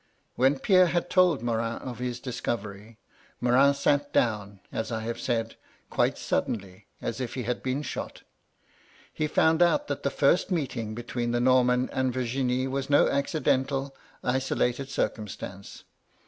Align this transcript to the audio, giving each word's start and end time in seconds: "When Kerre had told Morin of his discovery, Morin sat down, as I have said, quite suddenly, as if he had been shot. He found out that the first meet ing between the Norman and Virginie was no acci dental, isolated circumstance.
"When 0.35 0.57
Kerre 0.57 0.87
had 0.87 1.11
told 1.11 1.43
Morin 1.43 1.75
of 1.77 1.99
his 1.99 2.19
discovery, 2.19 2.97
Morin 3.39 3.75
sat 3.75 4.11
down, 4.11 4.59
as 4.71 4.91
I 4.91 5.01
have 5.01 5.19
said, 5.19 5.57
quite 5.91 6.17
suddenly, 6.17 6.87
as 7.03 7.21
if 7.21 7.35
he 7.35 7.43
had 7.43 7.61
been 7.61 7.83
shot. 7.83 8.23
He 9.13 9.27
found 9.27 9.61
out 9.61 9.85
that 9.89 10.01
the 10.01 10.09
first 10.09 10.49
meet 10.49 10.75
ing 10.75 10.95
between 10.95 11.33
the 11.33 11.39
Norman 11.39 11.87
and 11.93 12.11
Virginie 12.11 12.65
was 12.67 12.89
no 12.89 13.05
acci 13.09 13.43
dental, 13.43 13.95
isolated 14.23 14.89
circumstance. 14.89 15.83